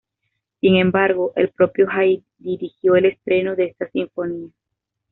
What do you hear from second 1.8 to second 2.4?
Haydn